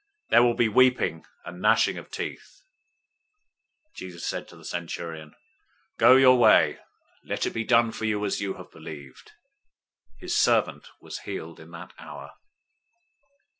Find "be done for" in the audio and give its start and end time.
7.51-8.05